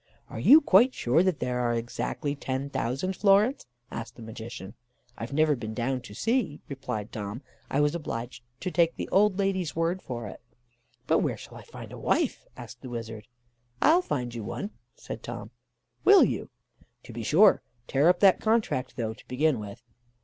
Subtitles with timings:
[0.31, 4.73] "'Are you quite sure that there are exactly ten thousand florins?' asked the magician.
[5.15, 9.37] "'I've never been down to see,' replied Tom; 'I was obliged to take the old
[9.37, 10.41] lady's word for it.'
[11.05, 13.27] "'But where shall I find a wife?' asked the wizard.
[13.79, 15.51] "'I'll find you one,' said Tom.
[16.03, 16.49] "'Will you?'
[17.03, 17.61] "'To be sure.
[17.85, 19.83] Tear up that contract, though, to begin with.